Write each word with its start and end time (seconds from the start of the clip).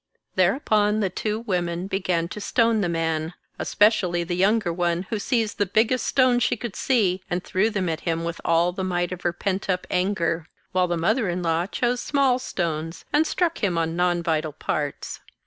Thereupon 0.33 0.99
the 0.99 1.11
two 1.11 1.41
women 1.41 1.85
began 1.85 2.27
to 2.29 2.41
stone 2.41 2.81
the 2.81 2.89
man, 2.89 3.35
es 3.59 3.75
pecially 3.75 4.25
the 4.25 4.35
younger 4.35 4.73
one, 4.73 5.03
who 5.11 5.19
seized 5.19 5.59
the 5.59 5.67
biggest 5.67 6.07
stones 6.07 6.41
she 6.41 6.57
could 6.57 6.75
see 6.75 7.21
and 7.29 7.43
threw 7.43 7.69
them 7.69 7.87
at 7.87 7.99
him 7.99 8.23
with 8.23 8.41
all 8.43 8.71
the 8.71 8.83
might 8.83 9.11
of 9.11 9.21
her 9.21 9.31
pent 9.31 9.69
up 9.69 9.85
anger; 9.91 10.47
while 10.71 10.87
the 10.87 10.97
mother 10.97 11.29
in 11.29 11.43
law 11.43 11.67
chose 11.67 12.01
small 12.01 12.39
stones 12.39 13.05
and 13.13 13.27
struck 13.27 13.59
him 13.63 13.77
on 13.77 13.95
non 13.95 14.23
vital 14.23 14.53
parts. 14.53 15.19